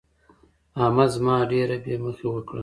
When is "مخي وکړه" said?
2.03-2.59